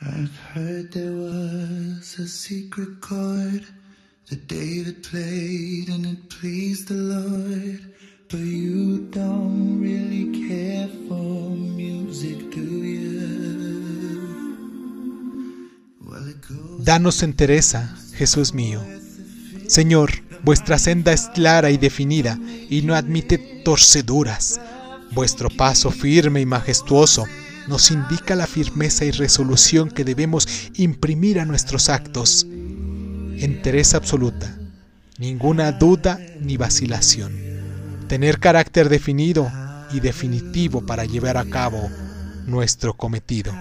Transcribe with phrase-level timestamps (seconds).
[0.00, 3.66] I've heard there was a secret chord
[4.30, 7.94] that David played and it pleased the Lord.
[8.30, 13.18] But you don't really care for music, do you?
[16.04, 18.80] Well, it Danos entereza, Jesús mío.
[19.66, 20.12] Señor,
[20.44, 22.38] vuestra senda es clara y definida
[22.70, 24.60] y no admite torceduras.
[25.10, 27.26] Vuestro paso firme y majestuoso
[27.68, 32.46] nos indica la firmeza y resolución que debemos imprimir a nuestros actos.
[32.46, 34.58] Entereza absoluta,
[35.18, 37.32] ninguna duda ni vacilación.
[38.08, 39.50] Tener carácter definido
[39.92, 41.90] y definitivo para llevar a cabo
[42.46, 43.52] nuestro cometido.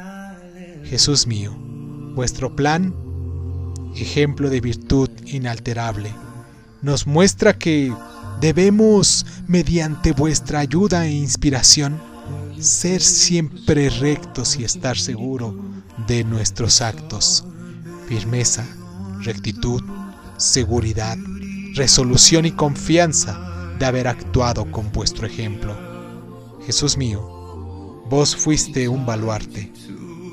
[0.86, 1.54] Jesús mío,
[2.16, 2.96] vuestro plan,
[3.96, 6.14] ejemplo de virtud inalterable,
[6.82, 7.94] nos muestra que
[8.40, 12.00] debemos, mediante vuestra ayuda e inspiración,
[12.60, 15.56] ser siempre rectos y estar seguro
[16.08, 17.46] de nuestros actos.
[18.08, 18.66] Firmeza,
[19.22, 19.82] rectitud,
[20.38, 21.18] seguridad,
[21.76, 25.78] resolución y confianza de haber actuado con vuestro ejemplo.
[26.66, 27.22] Jesús mío,
[28.10, 29.72] vos fuiste un baluarte,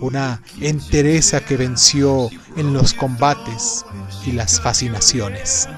[0.01, 3.85] una entereza que venció en los combates
[4.27, 5.69] y las fascinaciones.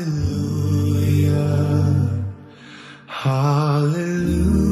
[0.00, 1.36] Hallelujah.
[3.06, 4.69] Hallelujah.